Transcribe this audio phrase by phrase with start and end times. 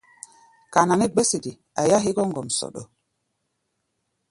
[0.73, 2.81] Kana nɛ́ gbɛ̧́ sede a yá hégɔ́ ŋgomsoɗo.